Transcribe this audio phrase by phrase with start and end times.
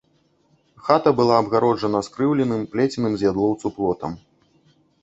[0.87, 4.11] Хата была абгароджана скрыўленым, плеценым з ядлоўцу, плотам.